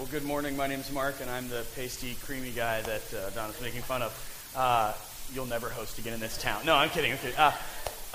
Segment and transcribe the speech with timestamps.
[0.00, 0.56] Well, good morning.
[0.56, 3.02] My name's Mark, and I'm the pasty, creamy guy that
[3.36, 4.52] uh, making fun of.
[4.56, 4.94] Uh,
[5.34, 6.64] you'll never host again in this town.
[6.64, 7.12] No, I'm kidding.
[7.12, 7.36] I'm kidding.
[7.36, 7.52] Uh,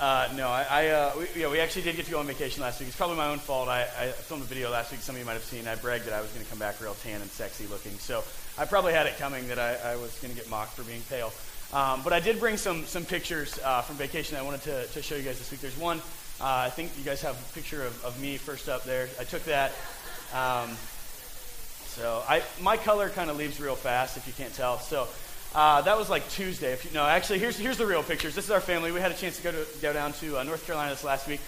[0.00, 2.60] uh, no, I, I uh, we, yeah, we actually did get to go on vacation
[2.60, 2.88] last week.
[2.88, 3.68] It's probably my own fault.
[3.68, 5.00] I, I filmed a video last week.
[5.00, 5.68] Some of you might have seen.
[5.68, 7.92] I bragged that I was going to come back real tan and sexy looking.
[7.98, 8.24] So
[8.58, 11.02] I probably had it coming that I, I was going to get mocked for being
[11.08, 11.32] pale.
[11.72, 15.02] Um, but I did bring some some pictures uh, from vacation I wanted to, to
[15.02, 15.60] show you guys this week.
[15.60, 15.98] There's one.
[16.40, 19.08] Uh, I think you guys have a picture of, of me first up there.
[19.20, 19.70] I took that.
[20.34, 20.76] Um,
[21.96, 24.78] so I, my color kind of leaves real fast, if you can't tell.
[24.78, 25.08] So
[25.54, 26.74] uh, that was like Tuesday.
[26.74, 28.34] If you, no, actually, here's, here's the real pictures.
[28.34, 28.92] This is our family.
[28.92, 31.26] We had a chance to go, to, go down to uh, North Carolina this last
[31.26, 31.40] week.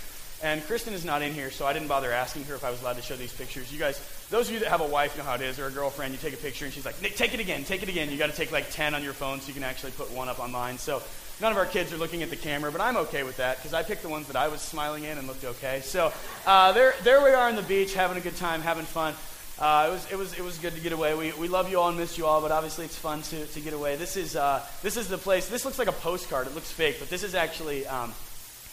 [0.43, 2.81] And Kristen is not in here, so I didn't bother asking her if I was
[2.81, 3.71] allowed to show these pictures.
[3.71, 5.71] You guys, those of you that have a wife know how it is, or a
[5.71, 8.09] girlfriend, you take a picture and she's like, take it again, take it again.
[8.09, 10.31] You got to take like 10 on your phone so you can actually put one
[10.31, 10.79] up online.
[10.79, 11.03] So
[11.43, 13.75] none of our kids are looking at the camera, but I'm okay with that because
[13.75, 15.81] I picked the ones that I was smiling in and looked okay.
[15.83, 16.11] So
[16.47, 19.15] uh, there, there we are on the beach, having a good time, having fun.
[19.61, 21.17] Uh, it, was, it, was, it was good to get away.
[21.17, 23.61] We, we love you all and miss you all, but obviously it's fun to, to
[23.61, 23.97] get away.
[23.97, 25.49] This is, uh, this is the place.
[25.49, 26.47] This looks like a postcard.
[26.47, 28.13] It looks fake, but this is actually, um,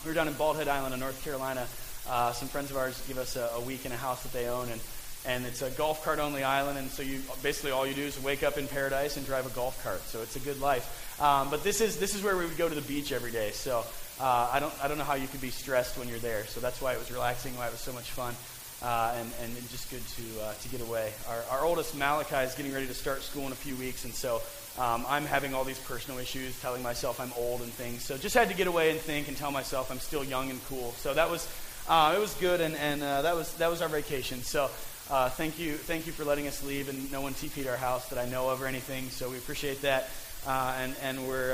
[0.04, 1.66] we were down in Bald Head Island in North Carolina.
[2.08, 4.48] Uh, some friends of ours give us a, a, week in a house that they
[4.48, 4.80] own, and,
[5.26, 6.78] and it's a golf cart only island.
[6.78, 9.56] And so you basically all you do is wake up in paradise and drive a
[9.56, 10.02] golf cart.
[10.02, 11.20] So it's a good life.
[11.20, 13.50] Um, but this is, this is where we would go to the beach every day.
[13.52, 13.84] So
[14.22, 16.46] uh, I, don't, I don't know how you could be stressed when you're there.
[16.46, 18.36] So that's why it was relaxing, why it was so much fun
[18.82, 21.14] uh, and, and just good to, uh, to get away.
[21.30, 24.14] Our, our oldest, Malachi, is getting ready to start school in a few weeks, and
[24.14, 24.42] so
[24.78, 28.04] um, I'm having all these personal issues, telling myself I'm old and things.
[28.04, 30.64] So just had to get away and think and tell myself I'm still young and
[30.68, 30.92] cool.
[30.98, 31.48] So that was,
[31.88, 34.44] uh, it was good, and, and uh, that, was, that was our vacation.
[34.44, 34.70] So
[35.10, 38.10] uh, thank you, thank you for letting us leave, and no one TP'd our house
[38.10, 39.10] that I know of or anything.
[39.10, 40.10] So we appreciate that,
[40.46, 41.54] uh, and, and we're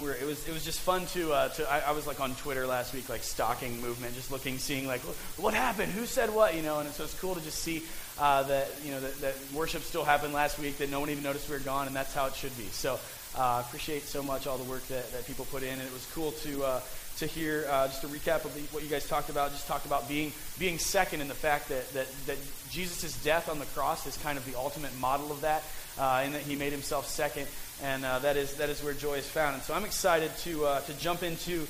[0.00, 2.34] we're, it was it was just fun to uh, to I, I, was like on
[2.36, 5.00] Twitter last week like stalking movement, just looking, seeing like
[5.36, 7.82] what happened, who said what, you know, and so it's cool to just see
[8.18, 11.22] uh, that you know that, that, worship still happened last week, that no one even
[11.22, 12.64] noticed we were gone, and that's how it should be.
[12.64, 12.98] So
[13.36, 16.06] uh, appreciate so much all the work that, that people put in, and it was
[16.14, 16.80] cool to uh,
[17.20, 19.50] to hear uh, just a recap of the, what you guys talked about.
[19.52, 22.38] Just talked about being being second in the fact that that that
[22.70, 25.62] Jesus' death on the cross is kind of the ultimate model of that,
[25.98, 27.46] uh, in that he made himself second
[27.82, 29.54] and uh, that is that is where joy is found.
[29.54, 31.66] And so I'm excited to uh, to jump into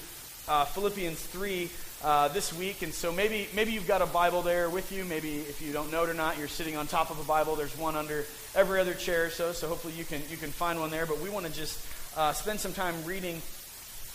[0.49, 1.71] uh, Philippians three
[2.03, 2.83] uh, this week.
[2.83, 5.05] And so maybe maybe you've got a Bible there with you.
[5.05, 7.57] Maybe if you don't know it or not, you're sitting on top of a Bible.
[7.57, 8.25] There's one under
[8.55, 9.53] every other chair or so.
[9.53, 11.07] So hopefully you can you can find one there.
[11.07, 11.79] But we want to just
[12.35, 13.41] spend some time reading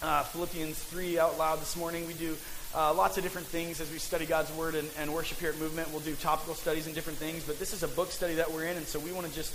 [0.05, 2.05] uh, Philippians three out loud this morning.
[2.05, 2.37] We do.
[2.75, 5.57] Uh, lots of different things as we study God's Word and, and, worship here at
[5.57, 5.89] Movement.
[5.91, 8.65] We'll do topical studies and different things, but this is a book study that we're
[8.65, 9.53] in, and so we want to just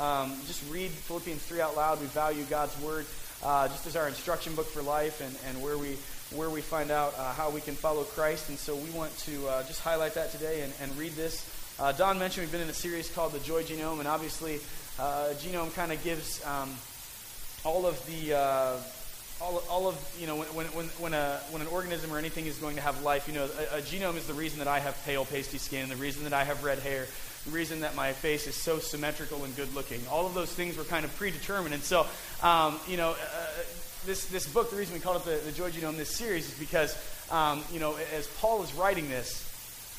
[0.00, 2.00] um, just read Philippians 3 out loud.
[2.00, 3.04] We value God's word
[3.44, 5.98] uh, just as our instruction book for life and, and where we
[6.34, 8.48] where we find out uh, how we can follow Christ.
[8.48, 11.46] And so we want to uh, just highlight that today and, and read this.
[11.78, 14.60] Uh, Don mentioned we've been in a series called the Joy Genome, and obviously,
[14.96, 16.74] genome kind of gives um,
[17.64, 18.32] all of the
[19.42, 22.56] all, all of you know when, when, when, a, when an organism or anything is
[22.58, 24.96] going to have life you know a, a genome is the reason that i have
[25.04, 27.06] pale pasty skin the reason that i have red hair
[27.44, 30.00] the reason that my face is so symmetrical and good looking.
[30.10, 31.74] All of those things were kind of predetermined.
[31.74, 32.06] And so,
[32.42, 33.46] um, you know, uh,
[34.06, 36.58] this, this book, the reason we called it the, the Joy Genome, this series, is
[36.58, 36.96] because,
[37.32, 39.48] um, you know, as Paul is writing this,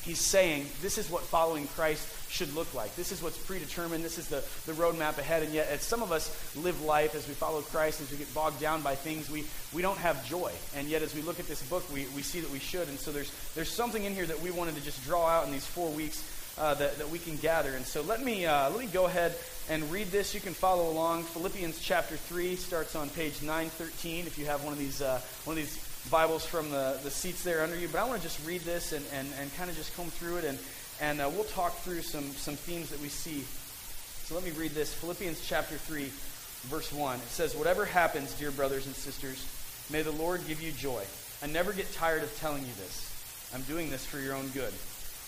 [0.04, 2.94] he's saying this is what following Christ should look like.
[2.96, 4.04] This is what's predetermined.
[4.04, 5.44] This is the, the roadmap ahead.
[5.44, 8.32] And yet, as some of us live life, as we follow Christ, as we get
[8.34, 10.50] bogged down by things, we, we don't have joy.
[10.74, 12.88] And yet, as we look at this book, we, we see that we should.
[12.88, 15.52] And so there's, there's something in here that we wanted to just draw out in
[15.52, 16.28] these four weeks
[16.58, 17.70] uh, that, that we can gather.
[17.70, 19.36] And so let me, uh, let me go ahead
[19.70, 20.34] and read this.
[20.34, 21.22] You can follow along.
[21.22, 25.56] Philippians chapter 3 starts on page 913 if you have one of these, uh, one
[25.56, 25.78] of these
[26.10, 27.86] Bibles from the, the seats there under you.
[27.86, 30.38] But I want to just read this and, and, and kind of just comb through
[30.38, 30.58] it, and,
[31.00, 33.44] and uh, we'll talk through some, some themes that we see.
[34.24, 36.04] So let me read this Philippians chapter 3,
[36.68, 37.16] verse 1.
[37.16, 39.46] It says, Whatever happens, dear brothers and sisters,
[39.90, 41.02] may the Lord give you joy.
[41.42, 43.50] I never get tired of telling you this.
[43.54, 44.72] I'm doing this for your own good.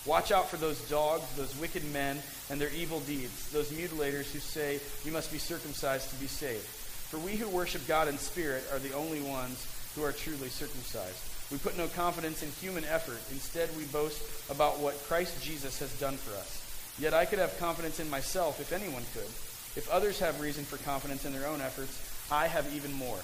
[0.06, 2.19] Watch out for those dogs, those wicked men,
[2.49, 6.62] and their evil deeds, those mutilators who say you must be circumcised to be saved.
[6.62, 11.25] For we who worship God in spirit are the only ones who are truly circumcised.
[11.50, 13.20] We put no confidence in human effort.
[13.31, 14.20] Instead, we boast
[14.50, 16.62] about what Christ Jesus has done for us.
[16.98, 19.31] Yet I could have confidence in myself if anyone could.
[19.76, 22.00] If others have reason for confidence in their own efforts,
[22.32, 23.19] I have even more.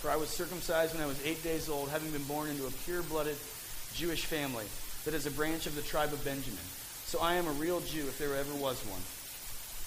[0.00, 2.70] For I was circumcised when I was eight days old, having been born into a
[2.84, 3.36] pure blooded
[3.94, 4.66] Jewish family
[5.04, 6.64] that is a branch of the tribe of Benjamin.
[7.06, 9.00] So I am a real Jew if there ever was one.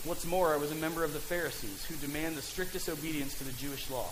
[0.09, 3.43] What's more, I was a member of the Pharisees, who demand the strictest obedience to
[3.43, 4.09] the Jewish law.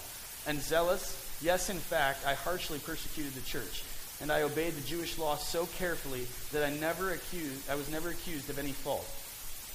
[0.47, 3.83] And zealous, yes, in fact, I harshly persecuted the church,
[4.21, 8.09] and I obeyed the Jewish law so carefully that I never accused I was never
[8.09, 9.07] accused of any fault.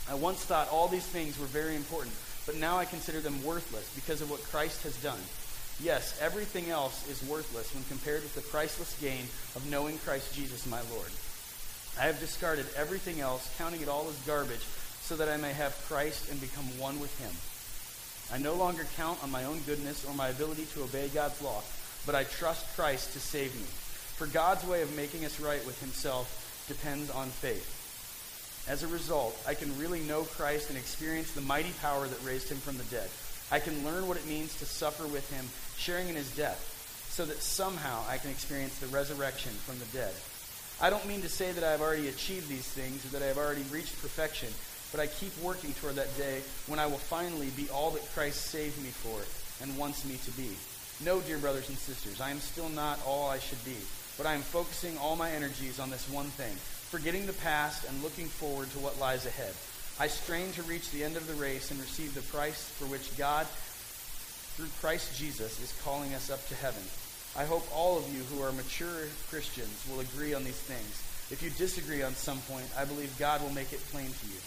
[0.09, 2.15] I once thought all these things were very important,
[2.47, 5.19] but now I consider them worthless because of what Christ has done.
[5.83, 9.25] Yes, everything else is worthless when compared with the priceless gain
[9.55, 11.11] of knowing Christ Jesus my Lord.
[11.99, 14.65] I have discarded everything else, counting it all as garbage,
[15.01, 17.33] so that I may have Christ and become one with him.
[18.33, 21.63] I no longer count on my own goodness or my ability to obey God's law,
[22.05, 23.67] but I trust Christ to save me.
[24.17, 27.73] For God's way of making us right with himself depends on faith.
[28.69, 32.49] As a result, I can really know Christ and experience the mighty power that raised
[32.49, 33.09] him from the dead.
[33.53, 35.47] I can learn what it means to suffer with him,
[35.77, 36.59] sharing in his death,
[37.11, 40.13] so that somehow I can experience the resurrection from the dead.
[40.81, 43.27] I don't mean to say that I have already achieved these things or that I
[43.27, 44.49] have already reached perfection,
[44.93, 48.47] but I keep working toward that day when I will finally be all that Christ
[48.47, 49.19] saved me for
[49.63, 50.51] and wants me to be.
[51.05, 53.77] No, dear brothers and sisters, I am still not all I should be,
[54.17, 56.57] but I am focusing all my energies on this one thing
[56.87, 59.53] forgetting the past and looking forward to what lies ahead.
[59.99, 63.17] I strain to reach the end of the race and receive the price for which
[63.19, 63.47] God,
[64.55, 66.83] through Christ Jesus, is calling us up to heaven.
[67.37, 71.03] I hope all of you who are mature Christians will agree on these things.
[71.29, 74.39] If you disagree on some point, I believe God will make it plain to you.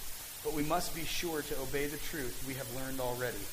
[0.44, 3.44] But we must be sure to obey the truth we have learned already.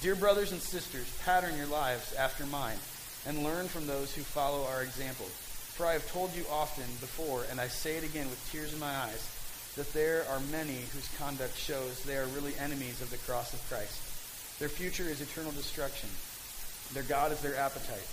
[0.00, 2.78] Dear brothers and sisters, pattern your lives after mine
[3.26, 5.26] and learn from those who follow our example.
[5.26, 8.80] For I have told you often before, and I say it again with tears in
[8.80, 9.28] my eyes,
[9.76, 13.66] that there are many whose conduct shows they are really enemies of the cross of
[13.68, 14.58] Christ.
[14.58, 16.08] Their future is eternal destruction.
[16.92, 18.08] Their God is their appetite.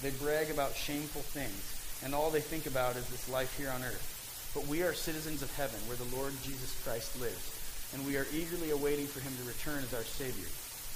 [0.00, 3.82] They brag about shameful things, and all they think about is this life here on
[3.82, 4.11] earth.
[4.54, 8.26] But we are citizens of heaven, where the Lord Jesus Christ lives, and we are
[8.32, 10.48] eagerly awaiting for him to return as our Savior.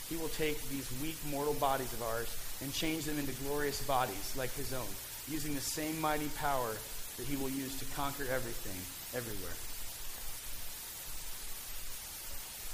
[0.09, 2.29] He will take these weak mortal bodies of ours
[2.63, 4.87] and change them into glorious bodies like his own
[5.29, 6.71] using the same mighty power
[7.17, 8.79] that he will use to conquer everything,
[9.17, 9.57] everywhere.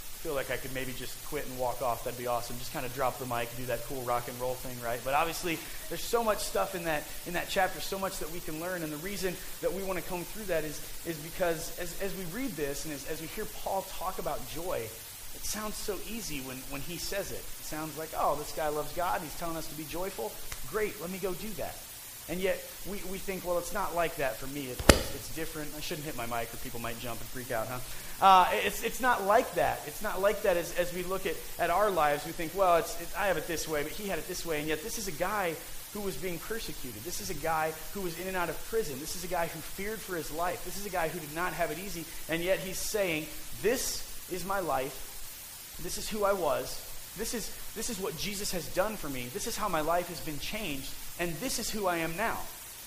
[0.02, 2.04] I feel like I could maybe just quit and walk off.
[2.04, 2.56] That'd be awesome.
[2.58, 5.00] Just kind of drop the mic do that cool rock and roll thing, right?
[5.04, 5.58] But obviously,
[5.88, 8.84] there's so much stuff in that in that chapter, so much that we can learn.
[8.84, 12.14] And the reason that we want to come through that is is because as, as
[12.14, 14.78] we read this and as, as we hear Paul talk about joy,
[15.34, 17.42] it sounds so easy when, when he says it.
[17.42, 19.20] It sounds like, oh, this guy loves God.
[19.22, 20.30] He's telling us to be joyful.
[20.70, 21.74] Great, let me go do that.
[22.32, 24.62] And yet we, we think, well, it's not like that for me.
[24.62, 25.68] It's, it's different.
[25.76, 27.78] I shouldn't hit my mic or people might jump and freak out, huh?
[28.22, 29.80] Uh, it's, it's not like that.
[29.86, 32.24] It's not like that as, as we look at, at our lives.
[32.24, 34.60] We think, well, it's, I have it this way, but he had it this way.
[34.60, 35.54] And yet this is a guy
[35.92, 37.02] who was being persecuted.
[37.02, 38.98] This is a guy who was in and out of prison.
[38.98, 40.64] This is a guy who feared for his life.
[40.64, 42.06] This is a guy who did not have it easy.
[42.30, 43.26] And yet he's saying,
[43.60, 45.76] this is my life.
[45.82, 46.88] This is who I was.
[47.18, 49.26] This is, this is what Jesus has done for me.
[49.34, 50.90] This is how my life has been changed.
[51.22, 52.36] And this is who I am now.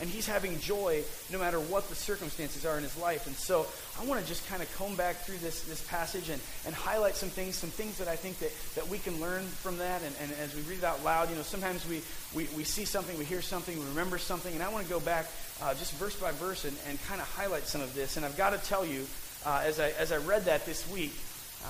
[0.01, 3.27] And he's having joy no matter what the circumstances are in his life.
[3.27, 3.65] And so
[3.97, 7.15] I want to just kind of comb back through this, this passage and, and highlight
[7.15, 10.01] some things, some things that I think that, that we can learn from that.
[10.03, 12.01] And, and as we read it out loud, you know, sometimes we,
[12.35, 14.53] we, we see something, we hear something, we remember something.
[14.53, 15.27] And I want to go back
[15.63, 18.17] uh, just verse by verse and, and kind of highlight some of this.
[18.17, 19.07] And I've got to tell you,
[19.45, 21.13] uh, as, I, as I read that this week,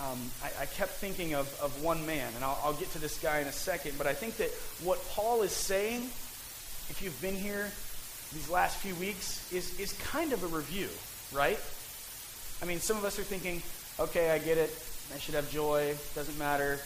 [0.09, 2.33] um, I, I, kept thinking of, of one man.
[2.35, 3.99] And I'll, I'll get to this guy in a second.
[3.99, 4.49] But I think that
[4.83, 6.09] what Paul is saying
[6.89, 7.69] if you've been here
[8.33, 10.89] these last few weeks, is, is kind of a review,
[11.33, 11.59] right?
[12.61, 13.61] I mean, some of us are thinking,
[13.99, 14.71] okay, I get it.
[15.13, 15.95] I should have joy.
[16.15, 16.79] Doesn't matter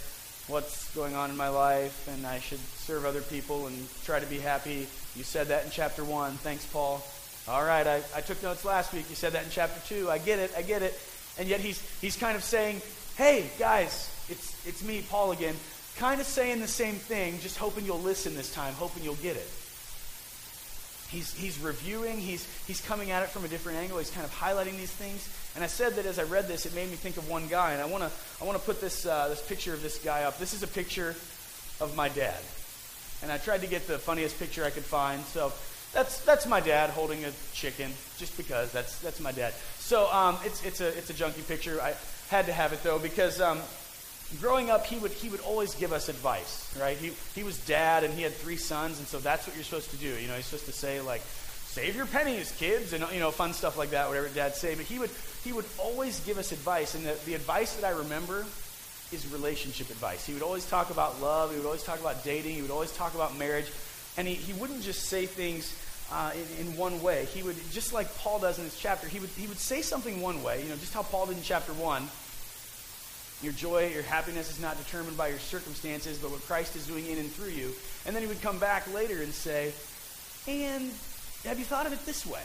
[0.48, 4.25] what's going on in my life, and I should serve other people and try to
[4.25, 4.88] be happy.
[5.15, 6.34] You said that in chapter 1.
[6.38, 7.03] Thanks, Paul.
[7.48, 9.06] All right, I, I took notes last week.
[9.10, 10.10] You said that in chapter 2.
[10.10, 10.51] I get it.
[10.58, 11.00] I get it.
[11.38, 12.82] And yet he's, he's kind of saying,
[13.15, 15.56] hey, guys, it's, it's me, Paul again.
[15.98, 19.36] Kind of saying the same thing, just hoping you'll listen this time, hoping you'll get
[19.36, 19.50] it.
[21.12, 24.34] He's, he's reviewing, he's, he's coming at it from a different angle, he's kind of
[24.34, 25.28] highlighting these things.
[25.56, 27.74] And I said that as I read this, it made me think of one guy.
[27.74, 28.12] And I want to
[28.42, 30.38] I wanna put this, uh, this picture of this guy up.
[30.38, 31.16] This is a picture
[31.82, 32.39] of my dad.
[33.24, 35.24] And I tried to get the funniest picture I could find.
[35.25, 35.51] So
[35.94, 39.54] that's, that's my dad holding a chicken, just because that's, that's my dad.
[39.80, 41.82] So um, it's, it's, a, it's a junky picture.
[41.82, 41.96] I
[42.30, 43.60] had to have it, though, because um,
[44.39, 46.98] growing up, he would, he would always give us advice, right?
[46.98, 49.91] He, he was dad and he had three sons, and so that's what you're supposed
[49.91, 50.07] to do.
[50.07, 53.53] You know, he's supposed to say, like, save your pennies, kids, and, you know, fun
[53.53, 54.75] stuff like that, whatever dad say.
[54.75, 55.09] But he would,
[55.43, 58.45] he would always give us advice, and the, the advice that I remember
[59.12, 60.25] is relationship advice.
[60.25, 62.95] He would always talk about love, he would always talk about dating, he would always
[62.95, 63.71] talk about marriage,
[64.17, 65.75] and he, he wouldn't just say things
[66.12, 67.25] uh, in, in, one way.
[67.25, 70.21] He would, just like Paul does in this chapter, he would, he would say something
[70.21, 72.07] one way, you know, just how Paul did in chapter 1,
[73.41, 77.05] your joy, your happiness is not determined by your circumstances, but what Christ is doing
[77.05, 77.72] in and through you.
[78.05, 79.72] And then he would come back later and say,
[80.48, 80.91] And
[81.46, 82.43] have you thought of it this way?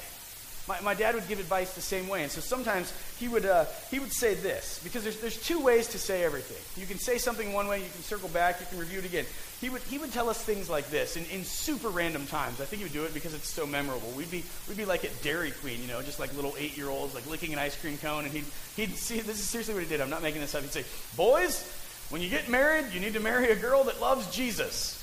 [0.67, 2.23] My, my dad would give advice the same way.
[2.23, 5.89] And so sometimes he would, uh, he would say this, because there's, there's two ways
[5.89, 6.57] to say everything.
[6.81, 9.27] You can say something one way, you can circle back, you can review it again.
[9.61, 12.61] He would, he would tell us things like this in, in super random times.
[12.61, 14.11] I think he would do it because it's so memorable.
[14.17, 16.89] We'd be, we'd be like at Dairy Queen, you know, just like little eight year
[16.89, 18.25] olds, like licking an ice cream cone.
[18.25, 18.45] And he'd,
[18.77, 20.01] he'd see, this is seriously what he did.
[20.01, 20.63] I'm not making this up.
[20.63, 20.85] He'd say,
[21.17, 21.63] Boys,
[22.11, 25.01] when you get married, you need to marry a girl that loves Jesus.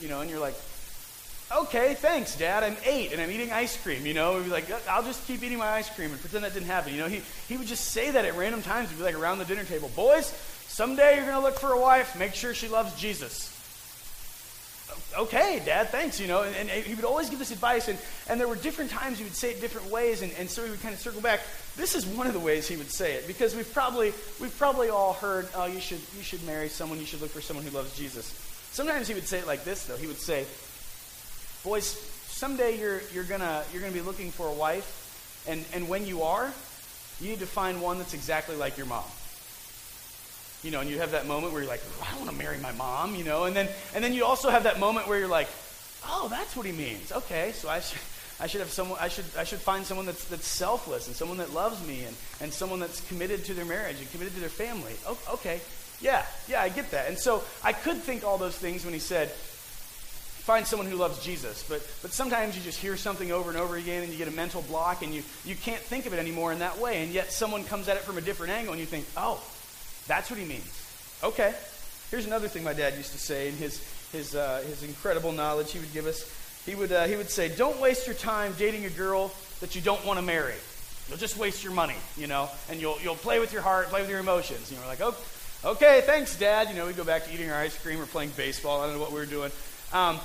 [0.00, 0.54] You know, and you're like,
[1.50, 2.62] okay, thanks, Dad.
[2.62, 4.06] I'm eight and I'm eating ice cream.
[4.06, 6.54] You know, he'd be like, I'll just keep eating my ice cream and pretend that
[6.54, 6.92] didn't happen.
[6.92, 8.90] You know, he, he would just say that at random times.
[8.90, 10.26] He'd be like around the dinner table, boys,
[10.66, 12.18] someday you're going to look for a wife.
[12.18, 13.54] Make sure she loves Jesus.
[15.16, 16.20] Okay, Dad, thanks.
[16.20, 18.90] You know, and, and he would always give this advice, and, and there were different
[18.90, 21.20] times he would say it different ways, and, and so he would kind of circle
[21.20, 21.40] back.
[21.76, 24.88] This is one of the ways he would say it because we've probably we've probably
[24.90, 27.70] all heard, oh, you should you should marry someone, you should look for someone who
[27.70, 28.26] loves Jesus.
[28.70, 29.96] Sometimes he would say it like this, though.
[29.96, 30.44] He would say,
[31.68, 31.84] Boys,
[32.28, 33.42] someday you're, you're going
[33.74, 36.50] you're gonna be looking for a wife, and, and when you are,
[37.20, 39.04] you need to find one that's exactly like your mom.
[40.62, 42.72] You know, and you have that moment where you're like, I want to marry my
[42.72, 45.48] mom, you know, and then, and then you also have that moment where you're like,
[46.06, 47.12] oh, that's what he means.
[47.12, 48.00] Okay, so I should,
[48.40, 51.36] I should have someone, I should, I should find someone that's, that's selfless and someone
[51.36, 54.48] that loves me and, and someone that's committed to their marriage and committed to their
[54.48, 54.94] family.
[55.34, 55.60] Okay,
[56.00, 57.08] yeah, yeah, I get that.
[57.08, 59.30] And so I could think all those things when he said,
[60.48, 61.62] find someone who loves Jesus.
[61.68, 64.30] But, but sometimes you just hear something over and over again and you get a
[64.30, 67.02] mental block and you, you can't think of it anymore in that way.
[67.02, 69.44] And yet someone comes at it from a different angle and you think, oh,
[70.06, 70.64] that's what he means.
[71.22, 71.52] Okay.
[72.10, 75.70] Here's another thing my dad used to say in his, his, uh, his incredible knowledge
[75.70, 76.24] he would give us.
[76.64, 79.82] He would, uh, he would say, don't waste your time dating a girl that you
[79.82, 80.54] don't want to marry.
[81.10, 84.00] You'll just waste your money, you know, and you'll, you'll play with your heart, play
[84.00, 84.70] with your emotions.
[84.70, 85.14] You know, we're like, oh,
[85.72, 86.70] okay, thanks, Dad.
[86.70, 88.80] You know, we go back to eating our ice cream or playing baseball.
[88.80, 89.52] I don't know what we were doing.
[89.92, 90.18] Um,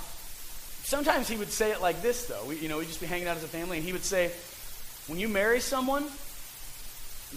[0.84, 2.44] Sometimes he would say it like this, though.
[2.46, 4.32] We, you know, we'd just be hanging out as a family, and he would say,
[5.08, 6.06] When you marry someone,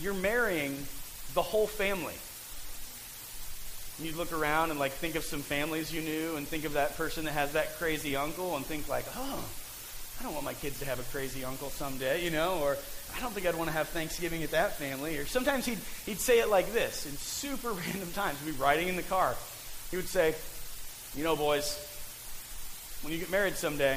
[0.00, 0.76] you're marrying
[1.34, 2.14] the whole family.
[3.96, 6.74] And you'd look around and like think of some families you knew and think of
[6.74, 9.44] that person that has that crazy uncle and think like, oh,
[10.20, 12.76] I don't want my kids to have a crazy uncle someday, you know, or
[13.16, 15.16] I don't think I'd want to have Thanksgiving at that family.
[15.18, 18.42] Or sometimes he'd, he'd say it like this in super random times.
[18.44, 19.34] We'd be riding in the car.
[19.90, 20.34] He would say,
[21.14, 21.78] you know, boys,
[23.02, 23.94] when you get married someday,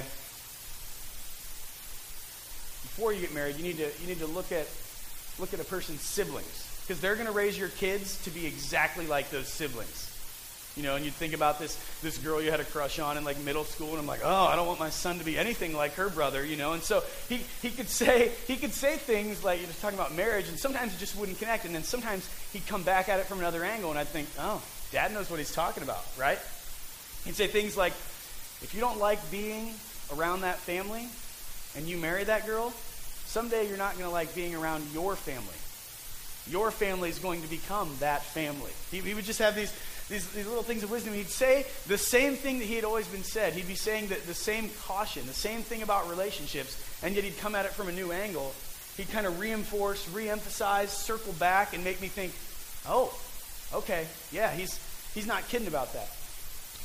[2.81, 4.67] before you get married, you need to, you need to look, at,
[5.39, 6.65] look at a person's siblings.
[6.85, 10.09] Because they're going to raise your kids to be exactly like those siblings.
[10.75, 13.25] You know, and you think about this this girl you had a crush on in
[13.25, 15.73] like middle school, and I'm like, oh, I don't want my son to be anything
[15.73, 16.73] like her brother, you know.
[16.73, 20.15] And so he, he could say he could say things like you're just talking about
[20.15, 23.25] marriage, and sometimes it just wouldn't connect, and then sometimes he'd come back at it
[23.25, 26.39] from another angle, and I'd think, oh, dad knows what he's talking about, right?
[27.25, 27.93] He'd say things like,
[28.61, 29.71] if you don't like being
[30.15, 31.07] around that family
[31.75, 32.71] and you marry that girl,
[33.25, 35.47] someday you're not going to like being around your family.
[36.49, 38.71] Your family is going to become that family.
[38.91, 39.71] He, he would just have these,
[40.09, 41.13] these, these, little things of wisdom.
[41.13, 43.53] He'd say the same thing that he had always been said.
[43.53, 47.37] He'd be saying the, the same caution, the same thing about relationships, and yet he'd
[47.37, 48.53] come at it from a new angle.
[48.97, 52.33] He'd kind of reinforce, reemphasize, circle back, and make me think,
[52.87, 53.13] oh,
[53.77, 54.79] okay, yeah, he's,
[55.13, 56.09] he's not kidding about that.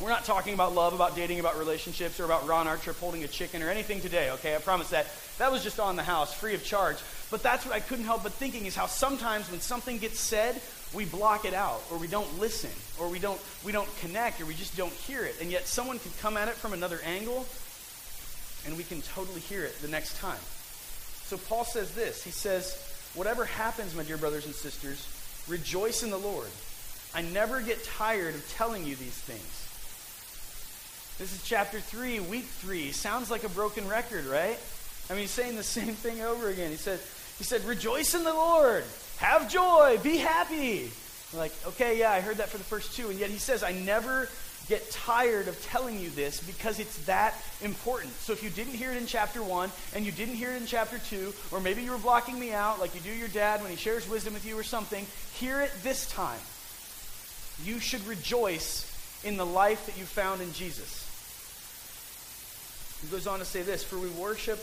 [0.01, 3.29] We're not talking about love, about dating, about relationships, or about Ron Archer holding a
[3.29, 4.57] chicken or anything today, okay?
[4.57, 5.07] I promise that.
[5.39, 6.97] That was just on the house, free of charge.
[7.31, 10.61] But that's what I couldn't help but thinking is how sometimes when something gets said,
[10.93, 12.71] we block it out, or we don't listen,
[13.01, 15.37] or we don't, we don't connect, or we just don't hear it.
[15.41, 17.47] And yet someone can come at it from another angle,
[18.67, 20.39] and we can totally hear it the next time.
[21.25, 22.81] So Paul says this He says,
[23.15, 25.07] Whatever happens, my dear brothers and sisters,
[25.49, 26.49] rejoice in the Lord.
[27.15, 29.64] I never get tired of telling you these things.
[31.17, 32.91] This is chapter 3, week 3.
[32.91, 34.59] Sounds like a broken record, right?
[35.09, 36.73] I mean, he's saying the same thing over again.
[36.73, 36.99] He said,
[37.39, 38.83] he said, Rejoice in the Lord,
[39.19, 40.91] have joy, be happy.
[41.33, 43.11] I'm like, okay, yeah, I heard that for the first two.
[43.11, 44.29] And yet he says, I never
[44.69, 48.13] get tired of telling you this because it's that important.
[48.15, 50.67] So if you didn't hear it in chapter 1 and you didn't hear it in
[50.67, 53.71] chapter 2, or maybe you were blocking me out like you do your dad when
[53.71, 56.41] he shares wisdom with you or something, hear it this time.
[57.63, 58.91] You should rejoice
[59.23, 61.04] in the life that you found in Jesus.
[63.03, 64.59] He goes on to say this For we worship,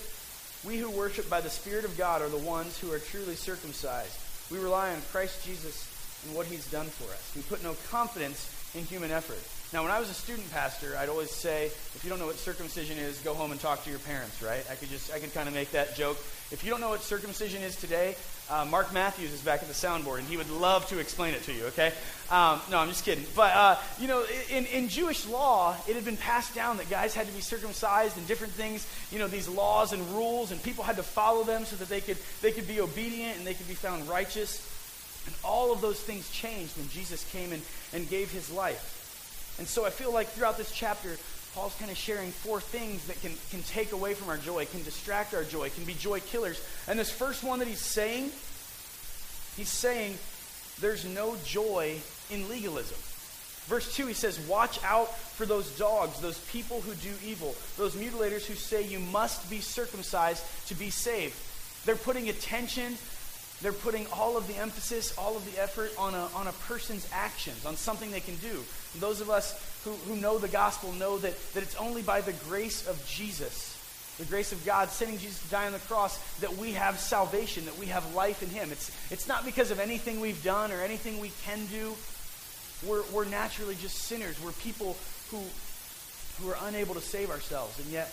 [0.65, 4.17] we who worship by the Spirit of God are the ones who are truly circumcised.
[4.51, 5.87] We rely on Christ Jesus
[6.25, 7.31] and what he's done for us.
[7.35, 9.39] We put no confidence in human effort.
[9.73, 12.35] Now, when I was a student pastor, I'd always say, if you don't know what
[12.35, 14.65] circumcision is, go home and talk to your parents, right?
[14.69, 16.17] I could just, I could kind of make that joke.
[16.51, 18.15] If you don't know what circumcision is today,
[18.51, 21.43] Uh, Mark Matthews is back at the soundboard, and he would love to explain it
[21.43, 21.93] to you, okay?
[22.29, 23.23] Um, no, I'm just kidding.
[23.33, 27.15] But, uh, you know, in, in Jewish law, it had been passed down that guys
[27.15, 30.83] had to be circumcised and different things, you know, these laws and rules, and people
[30.83, 33.69] had to follow them so that they could, they could be obedient and they could
[33.69, 34.67] be found righteous.
[35.27, 37.61] And all of those things changed when Jesus came and,
[37.93, 39.55] and gave his life.
[39.59, 41.15] And so I feel like throughout this chapter,
[41.53, 44.83] Paul's kind of sharing four things that can, can take away from our joy, can
[44.83, 46.63] distract our joy, can be joy killers.
[46.87, 48.31] And this first one that he's saying,
[49.57, 50.17] he's saying
[50.79, 51.97] there's no joy
[52.29, 52.97] in legalism.
[53.65, 57.95] Verse 2, he says, Watch out for those dogs, those people who do evil, those
[57.95, 61.35] mutilators who say you must be circumcised to be saved.
[61.85, 62.97] They're putting attention,
[63.61, 67.07] they're putting all of the emphasis, all of the effort on a, on a person's
[67.11, 68.63] actions, on something they can do.
[68.99, 72.33] Those of us who, who know the gospel know that, that it's only by the
[72.33, 73.77] grace of Jesus,
[74.17, 77.65] the grace of God sending Jesus to die on the cross, that we have salvation,
[77.65, 78.71] that we have life in Him.
[78.71, 81.95] It's, it's not because of anything we've done or anything we can do.
[82.87, 84.41] We're, we're naturally just sinners.
[84.43, 84.97] We're people
[85.29, 85.41] who,
[86.39, 87.79] who are unable to save ourselves.
[87.79, 88.11] And yet,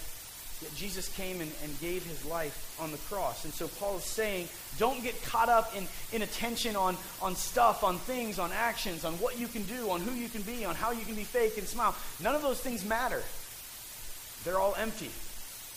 [0.60, 3.44] Yet Jesus came and, and gave his life on the cross.
[3.44, 4.48] And so Paul is saying,
[4.78, 9.14] don't get caught up in, in attention on, on stuff, on things, on actions, on
[9.14, 11.58] what you can do, on who you can be, on how you can be fake
[11.58, 11.94] and smile.
[12.20, 13.22] None of those things matter.
[14.44, 15.10] They're all empty.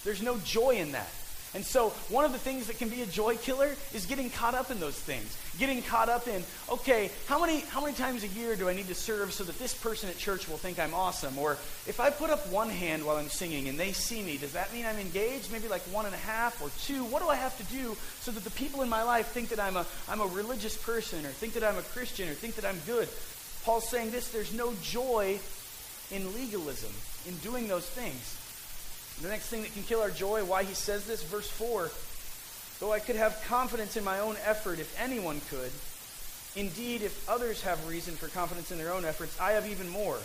[0.03, 1.09] There's no joy in that.
[1.53, 4.55] And so, one of the things that can be a joy killer is getting caught
[4.55, 5.37] up in those things.
[5.59, 8.87] Getting caught up in, okay, how many, how many times a year do I need
[8.87, 11.37] to serve so that this person at church will think I'm awesome?
[11.37, 11.53] Or
[11.87, 14.71] if I put up one hand while I'm singing and they see me, does that
[14.73, 15.51] mean I'm engaged?
[15.51, 17.03] Maybe like one and a half or two?
[17.03, 19.59] What do I have to do so that the people in my life think that
[19.59, 22.65] I'm a, I'm a religious person or think that I'm a Christian or think that
[22.65, 23.09] I'm good?
[23.65, 25.37] Paul's saying this there's no joy
[26.11, 26.91] in legalism,
[27.27, 28.37] in doing those things.
[29.21, 31.91] The next thing that can kill our joy, why he says this, verse 4
[32.79, 35.71] Though I could have confidence in my own effort, if anyone could,
[36.55, 40.17] indeed, if others have reason for confidence in their own efforts, I have even more.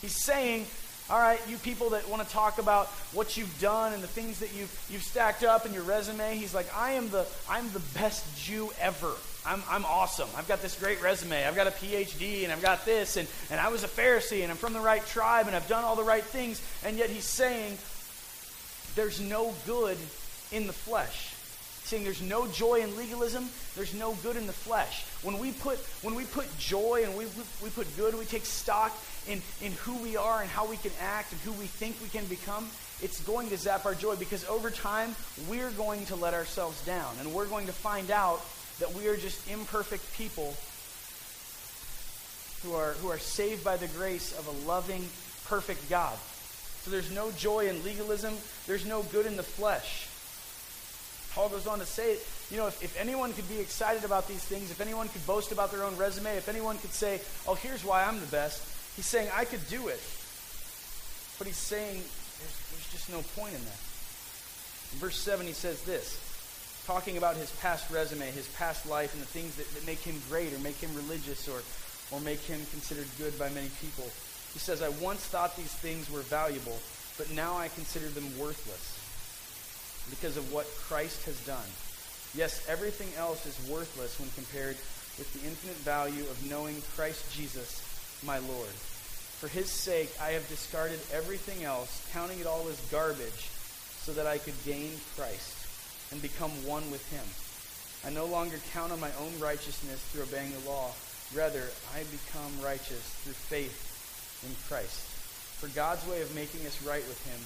[0.00, 0.66] He's saying,
[1.08, 4.40] all right, you people that want to talk about what you've done and the things
[4.40, 7.82] that you've, you've stacked up in your resume, he's like, I am the, I'm the
[7.94, 9.12] best Jew ever.
[9.46, 10.28] I'm, I'm awesome.
[10.36, 11.46] I've got this great resume.
[11.46, 14.50] I've got a PhD and I've got this, and, and I was a Pharisee and
[14.50, 16.60] I'm from the right tribe and I've done all the right things.
[16.84, 17.78] And yet he's saying,
[18.94, 19.96] there's no good
[20.50, 21.34] in the flesh.
[21.84, 25.04] Saying there's no joy in legalism, there's no good in the flesh.
[25.22, 27.26] When we put when we put joy and we
[27.62, 28.96] we put good, we take stock
[29.28, 32.08] in in who we are and how we can act and who we think we
[32.08, 32.68] can become,
[33.02, 35.14] it's going to zap our joy because over time
[35.48, 38.40] we're going to let ourselves down and we're going to find out
[38.78, 40.54] that we are just imperfect people
[42.62, 45.04] who are who are saved by the grace of a loving,
[45.46, 46.16] perfect God.
[46.82, 48.34] So there's no joy in legalism,
[48.66, 50.08] there's no good in the flesh.
[51.32, 52.18] Paul goes on to say,
[52.50, 55.52] you know, if, if anyone could be excited about these things, if anyone could boast
[55.52, 58.60] about their own resume, if anyone could say, oh, here's why I'm the best,
[58.96, 60.00] he's saying, I could do it.
[61.38, 63.80] But he's saying, there's, there's just no point in that.
[64.92, 66.20] In verse 7, he says this,
[66.84, 70.20] talking about his past resume, his past life, and the things that, that make him
[70.28, 71.62] great or make him religious or,
[72.10, 74.10] or make him considered good by many people.
[74.52, 76.78] He says, I once thought these things were valuable,
[77.16, 78.98] but now I consider them worthless
[80.10, 81.68] because of what Christ has done.
[82.34, 84.76] Yes, everything else is worthless when compared
[85.18, 87.80] with the infinite value of knowing Christ Jesus,
[88.24, 88.72] my Lord.
[89.40, 93.50] For his sake, I have discarded everything else, counting it all as garbage,
[94.00, 95.56] so that I could gain Christ
[96.10, 97.24] and become one with him.
[98.04, 100.92] I no longer count on my own righteousness through obeying the law.
[101.34, 103.91] Rather, I become righteous through faith
[104.44, 105.00] in Christ.
[105.60, 107.40] For God's way of making us right with him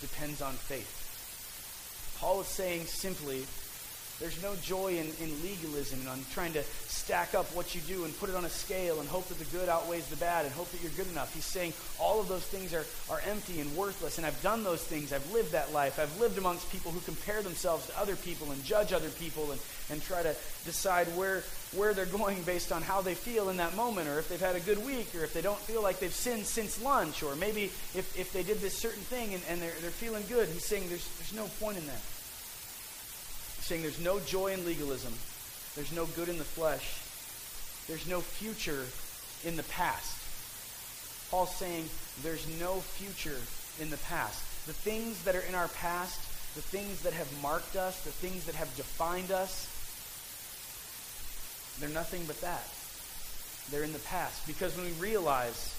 [0.00, 1.02] depends on faith.
[2.20, 3.44] Paul is saying simply,
[4.18, 8.04] there's no joy in, in legalism and on trying to stack up what you do
[8.04, 10.54] and put it on a scale and hope that the good outweighs the bad and
[10.54, 11.34] hope that you're good enough.
[11.34, 14.16] He's saying all of those things are, are empty and worthless.
[14.16, 15.12] And I've done those things.
[15.12, 15.98] I've lived that life.
[16.00, 19.60] I've lived amongst people who compare themselves to other people and judge other people and,
[19.90, 23.74] and try to decide where, where they're going based on how they feel in that
[23.74, 26.14] moment or if they've had a good week or if they don't feel like they've
[26.14, 29.74] sinned since lunch or maybe if, if they did this certain thing and, and they're,
[29.80, 30.48] they're feeling good.
[30.48, 32.00] He's saying there's, there's no point in that
[33.56, 35.12] He's saying there's no joy in legalism,
[35.74, 37.02] there's no good in the flesh,
[37.88, 38.84] there's no future
[39.44, 40.16] in the past.
[41.30, 41.88] Paul's saying
[42.22, 43.40] there's no future
[43.80, 44.40] in the past.
[44.66, 46.20] The things that are in our past,
[46.54, 49.68] the things that have marked us, the things that have defined us,
[51.80, 52.64] they're nothing but that.
[53.70, 54.46] They're in the past.
[54.46, 55.74] Because when we realize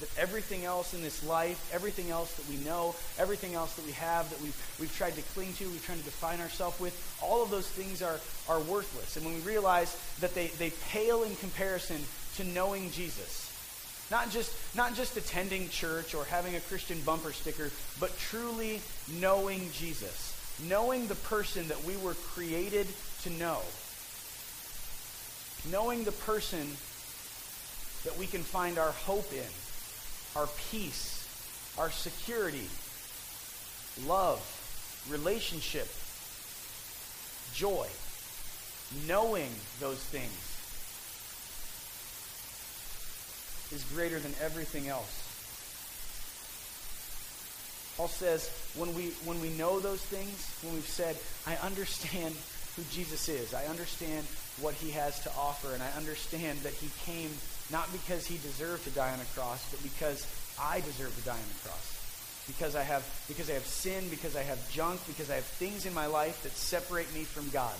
[0.00, 3.92] that everything else in this life, everything else that we know, everything else that we
[3.92, 7.42] have, that we've, we've tried to cling to, we've tried to define ourselves with, all
[7.42, 9.16] of those things are, are worthless.
[9.16, 12.00] And when we realize that they, they pale in comparison
[12.36, 13.46] to knowing Jesus,
[14.10, 18.80] not just, not just attending church or having a Christian bumper sticker, but truly
[19.20, 20.34] knowing Jesus.
[20.68, 22.86] Knowing the person that we were created
[23.22, 23.60] to know.
[25.70, 26.66] Knowing the person
[28.04, 29.50] that we can find our hope in,
[30.36, 31.26] our peace,
[31.78, 32.68] our security,
[34.06, 34.40] love,
[35.10, 35.88] relationship,
[37.54, 37.88] joy.
[39.06, 39.50] Knowing
[39.80, 40.32] those things
[43.72, 45.24] is greater than everything else.
[47.96, 52.34] Paul says, when we, when we know those things, when we've said, I understand
[52.78, 54.24] who Jesus is, I understand
[54.62, 57.30] what he has to offer, and I understand that he came
[57.72, 60.26] not because he deserved to die on a cross, but because
[60.60, 61.98] I deserve to die on a cross.
[62.46, 65.84] Because I have because I have sin, because I have junk, because I have things
[65.84, 67.74] in my life that separate me from God.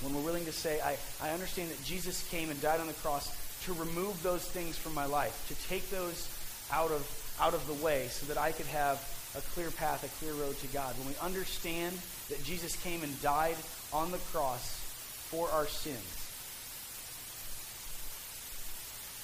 [0.00, 2.94] When we're willing to say, I, I understand that Jesus came and died on the
[2.94, 3.28] cross
[3.64, 6.28] to remove those things from my life, to take those
[6.72, 7.04] out of
[7.40, 8.96] out of the way so that I could have
[9.36, 10.96] a clear path, a clear road to God.
[10.98, 13.56] When we understand that Jesus came and died
[13.92, 14.82] on the cross
[15.30, 15.96] for our sins,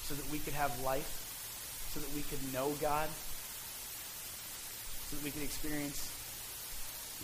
[0.03, 1.21] so that we could have life,
[1.93, 3.09] so that we could know God,
[5.09, 6.09] so that we could experience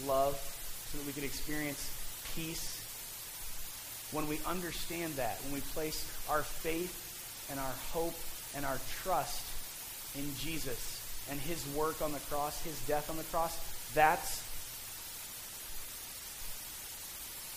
[0.05, 0.35] love,
[0.91, 1.89] so that we could experience
[2.35, 2.77] peace.
[4.11, 8.15] When we understand that, when we place our faith and our hope
[8.55, 9.45] and our trust
[10.17, 10.97] in Jesus
[11.29, 13.59] and his work on the cross, his death on the cross,
[13.93, 14.43] that's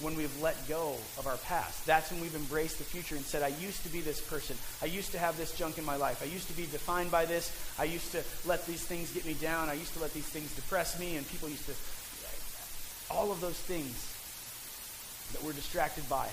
[0.02, 1.86] when we've let go of our past.
[1.86, 4.56] That's when we've embraced the future and said, I used to be this person.
[4.82, 6.22] I used to have this junk in my life.
[6.22, 7.50] I used to be defined by this.
[7.78, 9.68] I used to let these things get me down.
[9.68, 11.16] I used to let these things depress me.
[11.16, 11.74] And people used to.
[13.14, 14.08] All of those things
[15.32, 16.28] that we're distracted by,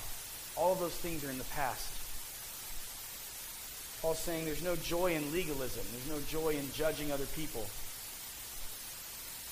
[0.56, 1.96] all of those things are in the past.
[4.02, 7.66] Paul's saying there's no joy in legalism, there's no joy in judging other people.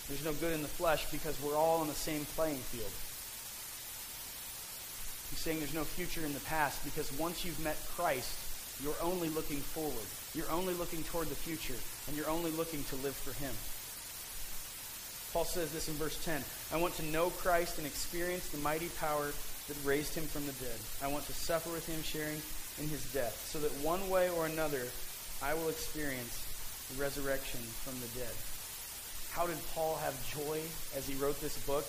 [0.08, 2.92] There's no good in the flesh because we're all on the same playing field.
[5.30, 8.32] He's saying there's no future in the past because once you've met Christ,
[8.84, 10.08] you're only looking forward.
[10.34, 13.52] You're only looking toward the future, and you're only looking to live for Him.
[15.34, 18.90] Paul says this in verse 10 I want to know Christ and experience the mighty
[19.00, 19.34] power
[19.68, 20.80] that raised him from the dead.
[21.04, 22.42] I want to suffer with him, sharing
[22.80, 24.88] in his death, so that one way or another
[25.44, 26.46] I will experience
[26.90, 28.32] the resurrection from the dead.
[29.32, 30.62] How did Paul have joy
[30.96, 31.84] as he wrote this book?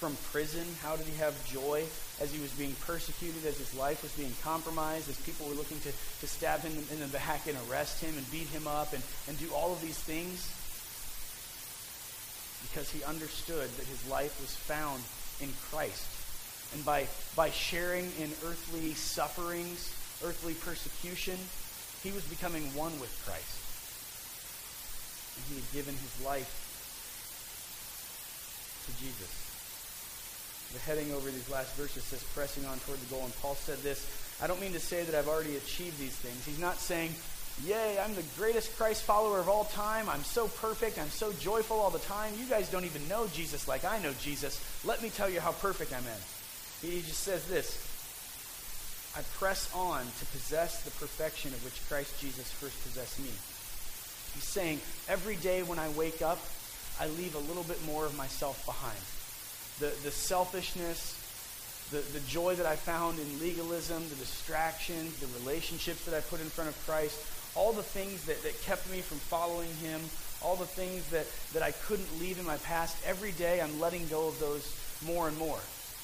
[0.00, 0.64] from prison?
[0.80, 1.84] How did he have joy
[2.20, 5.80] as he was being persecuted, as his life was being compromised, as people were looking
[5.80, 9.02] to, to stab him in the back and arrest him and beat him up and,
[9.26, 10.52] and do all of these things?
[12.68, 15.02] Because he understood that his life was found
[15.40, 16.04] in Christ.
[16.74, 19.88] And by, by sharing in earthly sufferings,
[20.22, 21.38] earthly persecution,
[22.02, 23.56] he was becoming one with Christ.
[25.36, 26.68] And he had given his life
[28.86, 29.49] to Jesus
[30.72, 33.24] the heading over these last verses says pressing on toward the goal.
[33.24, 34.06] And Paul said this
[34.42, 36.44] I don't mean to say that I've already achieved these things.
[36.46, 37.14] He's not saying,
[37.64, 40.08] Yay, I'm the greatest Christ follower of all time.
[40.08, 40.98] I'm so perfect.
[40.98, 42.32] I'm so joyful all the time.
[42.38, 44.64] You guys don't even know Jesus like I know Jesus.
[44.84, 46.90] Let me tell you how perfect I'm in.
[46.90, 47.86] He just says this
[49.16, 53.30] I press on to possess the perfection of which Christ Jesus first possessed me.
[54.34, 56.38] He's saying, every day when I wake up,
[57.00, 58.96] I leave a little bit more of myself behind
[59.80, 61.16] the, the selfishness,
[61.90, 66.40] the, the joy that I found in legalism, the distractions, the relationships that I put
[66.40, 67.18] in front of Christ,
[67.56, 70.00] all the things that, that kept me from following him,
[70.42, 74.06] all the things that, that I couldn't leave in my past, every day I'm letting
[74.08, 75.58] go of those more and more.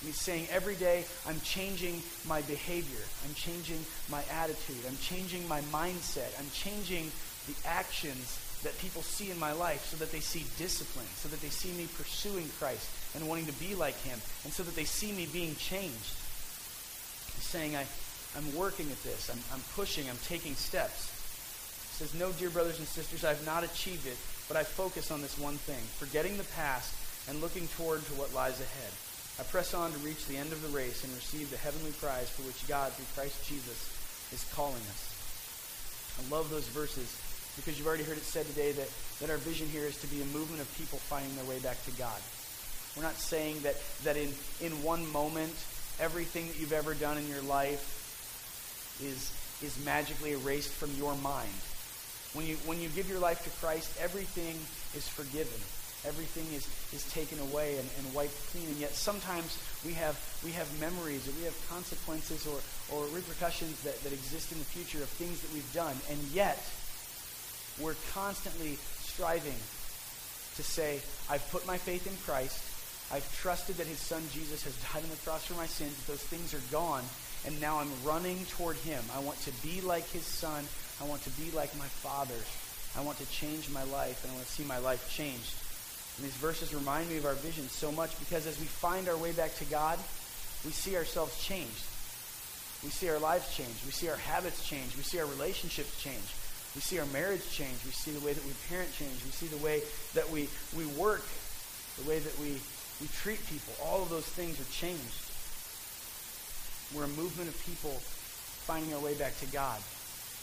[0.05, 3.05] He's saying every day I'm changing my behavior.
[3.27, 4.85] I'm changing my attitude.
[4.89, 6.39] I'm changing my mindset.
[6.39, 7.11] I'm changing
[7.47, 11.41] the actions that people see in my life so that they see discipline, so that
[11.41, 14.85] they see me pursuing Christ and wanting to be like him, and so that they
[14.85, 16.17] see me being changed.
[17.37, 17.87] He's saying, I,
[18.37, 19.31] I'm working at this.
[19.31, 20.09] I'm, I'm pushing.
[20.09, 21.13] I'm taking steps.
[21.93, 24.17] He says, No, dear brothers and sisters, I have not achieved it,
[24.49, 26.95] but I focus on this one thing, forgetting the past
[27.29, 28.93] and looking toward to what lies ahead.
[29.39, 32.31] I press on to reach the end of the race and receive the heavenly prize
[32.31, 33.93] for which God, through Christ Jesus,
[34.33, 35.13] is calling us.
[36.17, 37.13] I love those verses
[37.57, 38.89] because you've already heard it said today that,
[39.21, 41.83] that our vision here is to be a movement of people finding their way back
[41.85, 42.21] to God.
[42.97, 44.29] We're not saying that, that in,
[44.61, 45.53] in one moment,
[46.01, 51.53] everything that you've ever done in your life is, is magically erased from your mind.
[52.33, 54.57] When you, when you give your life to Christ, everything
[54.95, 55.61] is forgiven.
[56.05, 58.67] Everything is, is taken away and, and wiped clean.
[58.69, 62.61] And yet sometimes we have, we have memories or we have consequences or,
[62.93, 65.97] or repercussions that, that exist in the future of things that we've done.
[66.11, 66.61] And yet
[67.81, 69.59] we're constantly striving
[70.57, 72.63] to say, I've put my faith in Christ.
[73.13, 75.95] I've trusted that his son Jesus has died on the cross for my sins.
[76.07, 77.05] Those things are gone.
[77.47, 79.03] And now I'm running toward him.
[79.15, 80.65] I want to be like his son.
[81.01, 82.35] I want to be like my Father.
[82.99, 85.55] I want to change my life, and I want to see my life changed.
[86.17, 89.17] And these verses remind me of our vision so much because as we find our
[89.19, 89.99] way back to God,
[90.65, 91.85] we see ourselves changed.
[92.83, 93.77] We see our lives change.
[93.85, 94.97] We see our habits change.
[94.97, 96.25] We see our relationships change.
[96.77, 97.81] We see our marriage change.
[97.85, 99.25] We see the way that we parent change.
[99.25, 99.81] We see the way
[100.13, 101.25] that we, we work,
[101.97, 102.61] the way that we,
[103.01, 103.73] we treat people.
[103.83, 105.25] All of those things are changed.
[106.95, 107.97] We're a movement of people
[108.69, 109.81] finding our way back to God.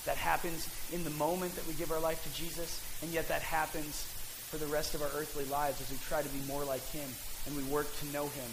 [0.05, 3.43] That happens in the moment that we give our life to Jesus, and yet that
[3.43, 4.03] happens
[4.49, 7.09] for the rest of our earthly lives as we try to be more like him
[7.45, 8.51] and we work to know him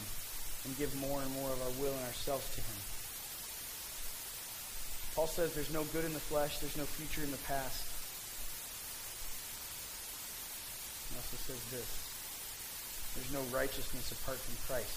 [0.65, 2.80] and give more and more of our will and ourselves to him.
[5.21, 7.85] Paul says there's no good in the flesh, there's no future in the past.
[11.13, 11.85] He also says this
[13.13, 14.97] there's no righteousness apart from Christ.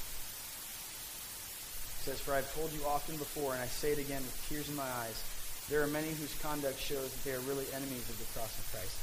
[2.00, 4.72] He says, For I've told you often before, and I say it again with tears
[4.72, 5.20] in my eyes,
[5.68, 8.64] there are many whose conduct shows that they are really enemies of the cross of
[8.72, 8.96] Christ.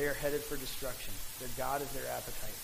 [0.00, 1.12] They are headed for destruction.
[1.44, 2.56] Their God is their appetite.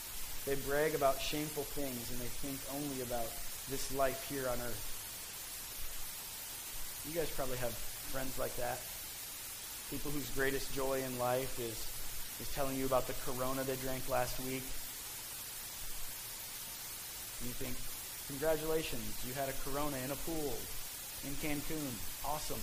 [0.48, 3.28] They brag about shameful things, and they think only about
[3.68, 4.88] this life here on earth.
[7.04, 8.82] You guys probably have friends like that.
[9.94, 11.78] People whose greatest joy in life is,
[12.42, 14.66] is telling you about the corona they drank last week.
[17.38, 17.78] And you think,
[18.26, 20.54] congratulations, you had a corona in a pool
[21.22, 21.90] in Cancun.
[22.26, 22.60] Awesome.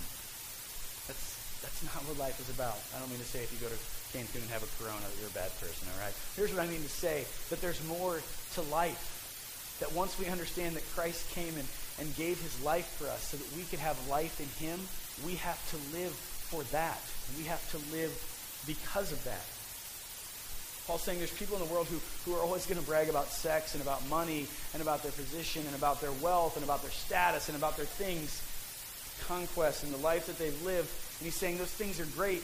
[1.08, 2.76] That's, that's not what life is about.
[2.92, 3.80] I don't mean to say if you go to
[4.12, 6.14] Cancun and have a corona that you're a bad person, all right?
[6.36, 8.20] Here's what I mean to say, that there's more
[8.54, 9.16] to life.
[9.80, 11.68] That once we understand that Christ came and,
[12.00, 14.80] and gave his life for us so that we could have life in him,
[15.24, 17.00] we have to live for that.
[17.36, 18.12] We have to live
[18.66, 19.44] because of that.
[20.86, 23.28] Paul's saying there's people in the world who, who are always going to brag about
[23.28, 26.90] sex and about money and about their position and about their wealth and about their
[26.90, 28.42] status and about their things
[29.26, 30.88] conquest and the life that they've lived.
[31.18, 32.42] And he's saying those things are great.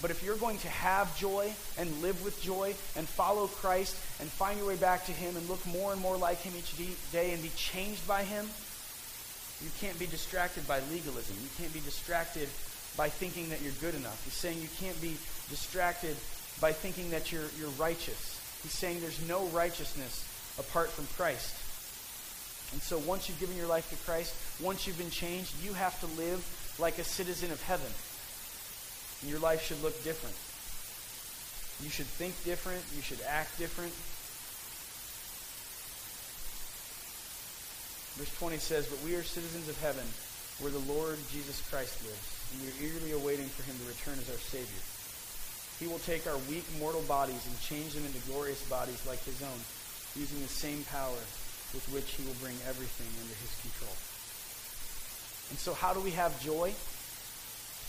[0.00, 4.28] But if you're going to have joy and live with joy and follow Christ and
[4.28, 6.74] find your way back to Him and look more and more like Him each
[7.10, 8.46] day and be changed by Him,
[9.62, 11.36] you can't be distracted by legalism.
[11.42, 12.48] You can't be distracted
[12.96, 14.22] by thinking that you're good enough.
[14.24, 15.16] He's saying you can't be
[15.50, 16.16] distracted
[16.60, 18.38] by thinking that you're, you're righteous.
[18.62, 20.26] He's saying there's no righteousness
[20.58, 21.54] apart from Christ.
[22.72, 25.98] And so once you've given your life to Christ, once you've been changed, you have
[26.00, 26.44] to live
[26.78, 27.90] like a citizen of heaven.
[29.22, 30.36] And your life should look different.
[31.82, 32.82] You should think different.
[32.94, 33.92] You should act different.
[38.18, 40.02] Verse 20 says, But we are citizens of heaven,
[40.58, 44.18] where the Lord Jesus Christ lives, and we are eagerly awaiting for him to return
[44.18, 44.82] as our Savior.
[45.78, 49.38] He will take our weak mortal bodies and change them into glorious bodies like his
[49.38, 49.60] own,
[50.18, 51.22] using the same power
[51.70, 53.94] with which he will bring everything under his control.
[55.54, 56.74] And so, how do we have joy?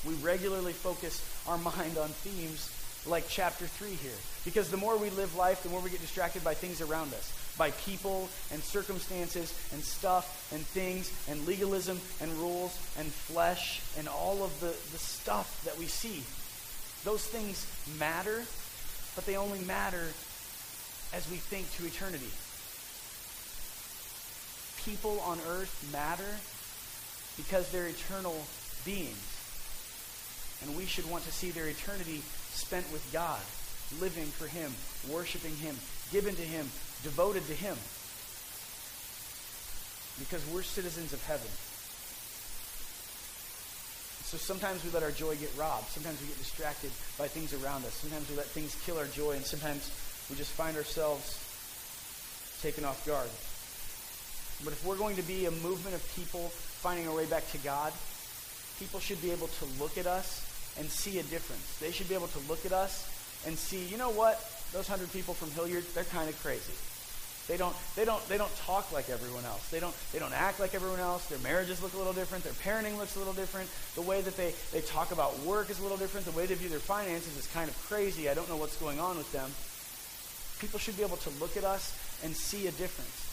[0.05, 2.69] We regularly focus our mind on themes
[3.09, 4.19] like chapter 3 here.
[4.45, 7.33] Because the more we live life, the more we get distracted by things around us,
[7.59, 14.07] by people and circumstances and stuff and things and legalism and rules and flesh and
[14.07, 16.23] all of the, the stuff that we see.
[17.03, 17.67] Those things
[17.99, 18.41] matter,
[19.13, 20.07] but they only matter
[21.13, 22.31] as we think to eternity
[24.85, 26.39] people on earth matter
[27.37, 28.35] because they're eternal
[28.85, 29.35] beings.
[30.63, 33.39] And we should want to see their eternity spent with God,
[34.01, 34.73] living for Him,
[35.13, 35.75] worshiping Him,
[36.11, 36.69] given to Him,
[37.03, 37.77] devoted to Him.
[40.19, 41.47] Because we're citizens of heaven.
[44.29, 45.87] So sometimes we let our joy get robbed.
[45.87, 47.93] Sometimes we get distracted by things around us.
[47.93, 49.31] Sometimes we let things kill our joy.
[49.31, 49.89] And sometimes
[50.29, 51.33] we just find ourselves
[52.61, 53.29] taken off guard.
[54.63, 56.49] But if we're going to be a movement of people
[56.83, 57.93] finding our way back to God,
[58.77, 60.45] people should be able to look at us
[60.77, 61.79] and see a difference.
[61.79, 63.09] They should be able to look at us
[63.47, 64.37] and see, you know what?
[64.73, 66.73] Those hundred people from Hilliard, they're kind of crazy.
[67.49, 69.67] They don't, they, don't, they don't talk like everyone else.
[69.71, 71.25] They don't, they don't act like everyone else.
[71.25, 72.43] Their marriages look a little different.
[72.43, 73.67] Their parenting looks a little different.
[73.95, 76.27] The way that they, they talk about work is a little different.
[76.27, 78.29] The way they view their finances is kind of crazy.
[78.29, 79.49] I don't know what's going on with them.
[80.61, 83.25] People should be able to look at us and see a difference.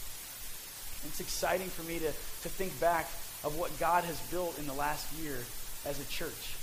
[1.04, 3.04] It's exciting for me to, to think back
[3.44, 5.36] of what God has built in the last year
[5.84, 6.56] as a church.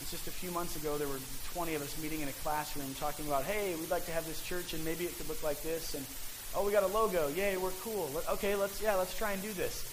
[0.00, 1.18] It's just a few months ago, there were
[1.54, 4.40] 20 of us meeting in a classroom talking about, hey, we'd like to have this
[4.46, 5.94] church and maybe it could look like this.
[5.94, 6.06] And,
[6.56, 7.28] oh, we got a logo.
[7.28, 8.10] Yay, we're cool.
[8.30, 9.84] Okay, let's, yeah, let's try and do this.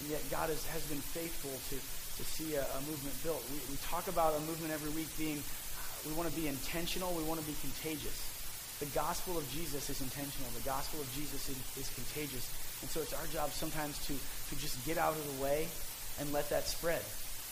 [0.00, 3.42] And yet God has, has been faithful to, to see a, a movement built.
[3.50, 5.40] We, we talk about a movement every week being,
[6.04, 8.36] we want to be intentional, we want to be contagious.
[8.78, 10.52] The gospel of Jesus is intentional.
[10.52, 12.44] The gospel of Jesus is, is contagious.
[12.84, 15.66] And so it's our job sometimes to, to just get out of the way
[16.20, 17.00] and let that spread.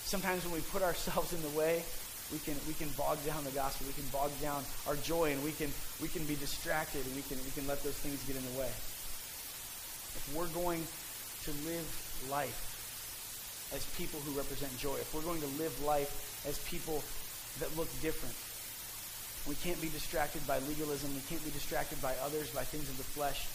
[0.05, 1.83] Sometimes when we put ourselves in the way,
[2.33, 3.87] we can, we can bog down the gospel.
[3.87, 7.23] We can bog down our joy, and we can, we can be distracted, and we
[7.23, 8.71] can, we can let those things get in the way.
[10.17, 10.83] If we're going
[11.45, 11.87] to live
[12.31, 16.09] life as people who represent joy, if we're going to live life
[16.49, 17.03] as people
[17.61, 18.35] that look different,
[19.47, 21.13] we can't be distracted by legalism.
[21.13, 23.47] We can't be distracted by others, by things of the flesh.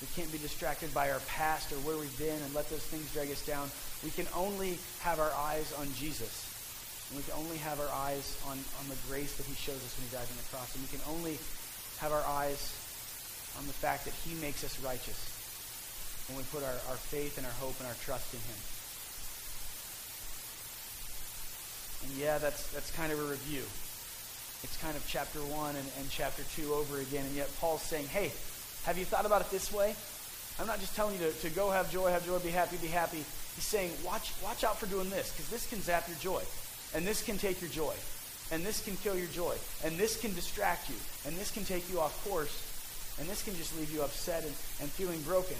[0.00, 3.12] We can't be distracted by our past or where we've been and let those things
[3.12, 3.68] drag us down.
[4.04, 6.55] We can only have our eyes on Jesus.
[7.10, 9.94] And we can only have our eyes on, on the grace that he shows us
[9.94, 10.74] when he dies on the cross.
[10.74, 11.38] And we can only
[12.02, 12.74] have our eyes
[13.58, 15.16] on the fact that he makes us righteous
[16.28, 18.58] when we put our, our faith and our hope and our trust in him.
[22.04, 23.62] And yeah, that's, that's kind of a review.
[24.62, 27.24] It's kind of chapter 1 and, and chapter 2 over again.
[27.24, 28.32] And yet Paul's saying, hey,
[28.84, 29.94] have you thought about it this way?
[30.58, 32.88] I'm not just telling you to, to go have joy, have joy, be happy, be
[32.88, 33.22] happy.
[33.54, 36.42] He's saying, watch, watch out for doing this, because this can zap your joy.
[36.96, 37.94] And this can take your joy.
[38.50, 39.54] And this can kill your joy.
[39.84, 40.96] And this can distract you.
[41.26, 42.56] And this can take you off course.
[43.20, 45.56] And this can just leave you upset and, and feeling broken.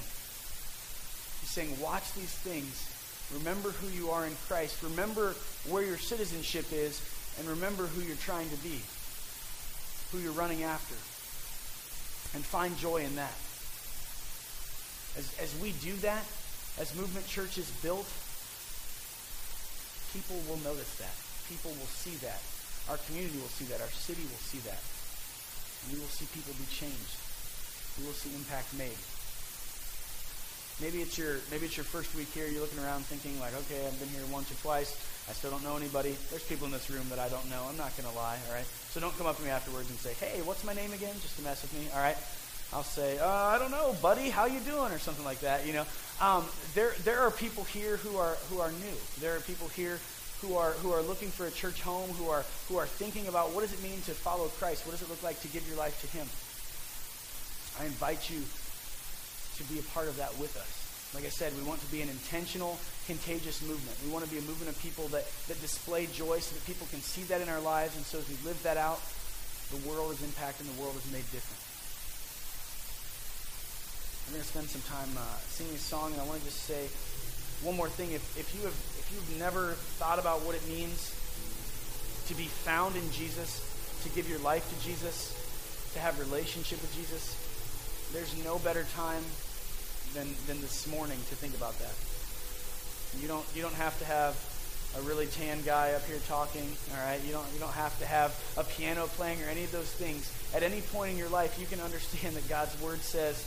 [1.41, 2.91] He's saying, watch these things.
[3.35, 4.83] Remember who you are in Christ.
[4.83, 5.35] Remember
[5.69, 7.05] where your citizenship is.
[7.39, 8.81] And remember who you're trying to be.
[10.13, 10.97] Who you're running after
[12.35, 13.35] and find joy in that.
[15.17, 16.25] As, as we do that,
[16.79, 18.07] as Movement Church is built,
[20.13, 21.26] people will notice that.
[21.49, 22.43] People will see that.
[22.91, 23.81] Our community will see that.
[23.81, 24.79] Our city will see that.
[25.91, 27.17] We will see people be changed.
[27.99, 28.99] We will see impact made.
[30.83, 32.47] Maybe it's your maybe it's your first week here.
[32.47, 34.93] You're looking around thinking like, okay, I've been here once or twice.
[35.29, 36.15] I still don't know anybody.
[36.29, 37.65] There's people in this room that I don't know.
[37.69, 38.37] I'm not to lie.
[38.47, 38.69] All right.
[38.93, 41.15] So don't come up to me afterwards and say, hey, what's my name again?
[41.23, 41.89] Just to mess with me.
[41.95, 42.17] All right.
[42.73, 45.67] I'll say, uh, I don't know, buddy, how you doing, or something like that.
[45.67, 45.87] You know,
[46.21, 48.97] um, there there are people here who are who are new.
[49.21, 49.99] There are people here
[50.41, 53.53] who are who are looking for a church home, who are who are thinking about
[53.53, 54.87] what does it mean to follow Christ?
[54.87, 56.27] What does it look like to give your life to Him?
[57.81, 60.87] I invite you to be a part of that with us.
[61.15, 63.97] Like I said, we want to be an intentional, contagious movement.
[64.05, 66.87] We want to be a movement of people that, that display joy so that people
[66.91, 67.97] can see that in our lives.
[67.97, 69.01] And so as we live that out,
[69.71, 71.63] the world is impacted and the world is made different.
[74.27, 76.67] We're going to spend some time uh, singing a song, and I want to just
[76.67, 76.91] say
[77.63, 78.11] one more thing.
[78.11, 78.75] If, if, you have,
[79.07, 81.15] if you've never thought about what it means
[82.27, 83.63] to be found in Jesus,
[84.03, 85.31] to give your life to Jesus,
[85.95, 87.39] to have relationship with Jesus,
[88.13, 89.23] there's no better time
[90.15, 91.95] than, than this morning to think about that.
[93.23, 94.35] You don't, you don't have to have
[94.99, 97.23] a really tan guy up here talking, all right?
[97.25, 100.33] You don't, you don't have to have a piano playing or any of those things.
[100.55, 103.39] At any point in your life, you can understand that God's Word says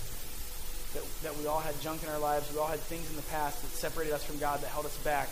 [0.94, 2.52] that, that we all had junk in our lives.
[2.54, 4.98] We all had things in the past that separated us from God, that held us
[5.00, 5.28] back.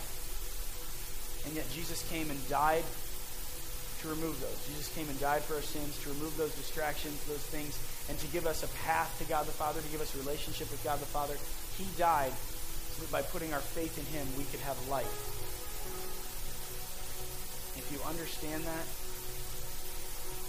[1.46, 2.84] And yet Jesus came and died
[4.02, 4.58] to remove those.
[4.70, 7.74] Jesus came and died for our sins, to remove those distractions, those things,
[8.08, 10.70] and to give us a path to God the Father, to give us a relationship
[10.70, 11.34] with God the Father.
[11.76, 12.32] He died
[12.94, 15.10] so that by putting our faith in Him, we could have life.
[17.74, 18.86] If you understand that,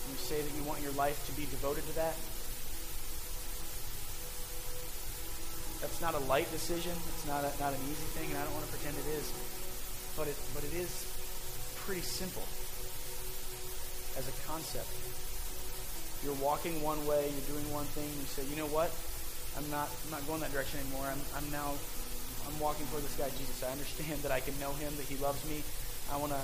[0.05, 2.17] and you say that you want your life to be devoted to that,
[5.81, 6.91] that's not a light decision.
[6.91, 9.25] It's not a, not an easy thing, and I don't want to pretend it is.
[10.19, 10.91] But it, but it is
[11.87, 12.43] pretty simple
[14.19, 14.91] as a concept.
[16.27, 18.91] You're walking one way, you're doing one thing, and you say, you know what?
[19.55, 21.07] I'm not, I'm not going that direction anymore.
[21.07, 21.71] I'm, I'm now,
[22.43, 23.63] I'm walking toward this guy, Jesus.
[23.63, 25.63] I understand that I can know him, that he loves me.
[26.11, 26.43] I want to,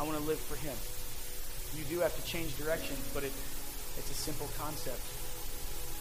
[0.00, 0.72] I want to live for him.
[1.76, 3.36] You do have to change direction, but it,
[4.00, 5.04] it's a simple concept.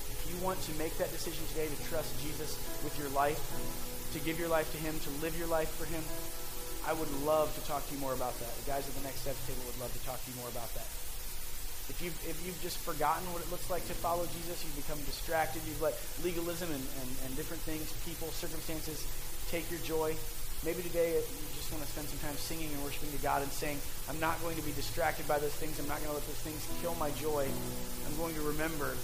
[0.08, 3.43] If you want to make that decision today to trust Jesus with your life,
[4.15, 6.01] to give your life to him, to live your life for him,
[6.89, 8.49] I would love to talk to you more about that.
[8.65, 10.73] The guys at the Next Steps table would love to talk to you more about
[10.73, 10.89] that.
[11.86, 14.97] If you've, if you've just forgotten what it looks like to follow Jesus, you've become
[15.05, 15.93] distracted, you've let
[16.26, 19.05] legalism and, and, and different things, people, circumstances
[19.53, 20.18] take your joy.
[20.66, 23.53] Maybe today you just want to spend some time singing and worshiping to God and
[23.53, 23.78] saying,
[24.09, 25.78] I'm not going to be distracted by those things.
[25.78, 27.45] I'm not going to let those things kill my joy.
[27.45, 28.97] I'm going to remember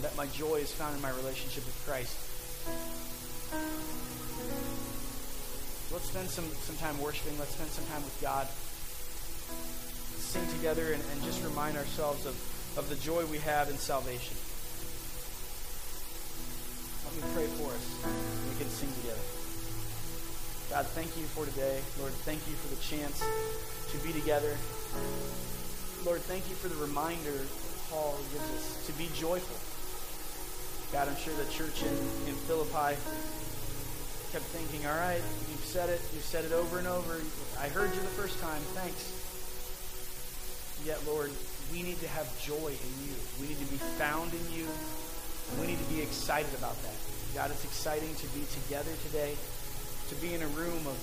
[0.00, 2.16] that my joy is found in my relationship with Christ.
[5.90, 7.38] Let's spend some, some time worshiping.
[7.38, 8.46] Let's spend some time with God.
[10.20, 12.36] sing together and, and just remind ourselves of,
[12.76, 14.36] of the joy we have in salvation.
[17.08, 17.86] Let me pray for us.
[18.04, 19.24] We can sing together.
[20.68, 21.80] God, thank you for today.
[21.98, 24.52] Lord, thank you for the chance to be together.
[26.04, 27.48] Lord, thank you for the reminder
[27.88, 29.56] Paul gives us to be joyful.
[30.92, 31.96] God, I'm sure the church in,
[32.28, 33.00] in Philippi
[34.32, 37.20] kept thinking, all right, you've said it, you've said it over and over.
[37.60, 39.12] I heard you the first time, thanks.
[40.80, 41.28] Yet, Lord,
[41.68, 43.12] we need to have joy in you.
[43.36, 44.64] We need to be found in you.
[45.60, 46.96] We need to be excited about that.
[47.36, 49.36] God, it's exciting to be together today,
[50.08, 50.96] to be in a room of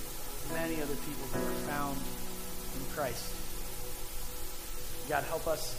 [0.50, 3.22] many other people who are found in Christ.
[5.06, 5.78] God, help us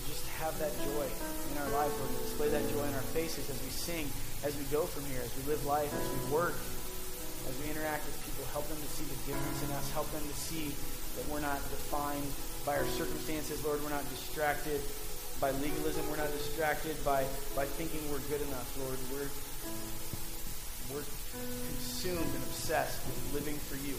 [0.08, 1.04] just have that joy
[1.52, 4.08] in our lives, Lord, to display that joy in our faces as we sing,
[4.44, 6.58] as we go from here, as we live life, as we work,
[7.46, 8.42] as we interact with people.
[8.50, 9.86] Help them to see the difference in us.
[9.94, 10.74] Help them to see
[11.18, 12.26] that we're not defined
[12.66, 13.82] by our circumstances, Lord.
[13.82, 14.82] We're not distracted
[15.38, 16.02] by legalism.
[16.10, 17.22] We're not distracted by,
[17.54, 18.98] by thinking we're good enough, Lord.
[19.14, 19.30] We're,
[20.90, 21.06] we're
[21.78, 23.94] consumed and obsessed with living for you.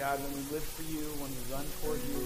[0.00, 2.24] God, when we live for you, when we run toward you,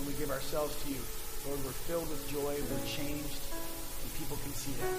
[0.00, 1.00] when we give ourselves to you,
[1.44, 3.38] Lord, we're filled with joy, we're changed,
[4.06, 4.94] and people can see that.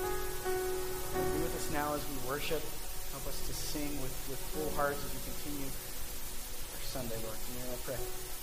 [1.16, 2.60] Be with us now as we worship.
[3.16, 7.40] Help us to sing with, with full hearts as we continue our Sunday, Lord.
[7.48, 8.37] In your name I pray.